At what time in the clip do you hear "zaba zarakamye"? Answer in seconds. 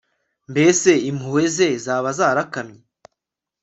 1.83-2.81